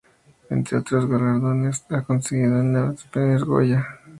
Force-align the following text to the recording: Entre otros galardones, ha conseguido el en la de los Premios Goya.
Entre 0.49 0.79
otros 0.79 1.05
galardones, 1.07 1.85
ha 1.91 2.01
conseguido 2.01 2.55
el 2.55 2.61
en 2.65 2.73
la 2.73 2.81
de 2.81 2.87
los 2.87 3.03
Premios 3.03 3.43
Goya. 3.45 3.85